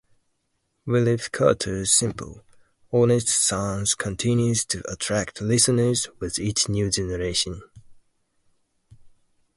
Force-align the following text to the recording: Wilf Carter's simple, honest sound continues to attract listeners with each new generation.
Wilf 0.87 1.31
Carter's 1.31 1.91
simple, 1.91 2.43
honest 2.91 3.27
sound 3.29 3.95
continues 3.99 4.65
to 4.65 4.81
attract 4.91 5.41
listeners 5.41 6.07
with 6.19 6.39
each 6.39 6.67
new 6.67 6.89
generation. 6.89 7.61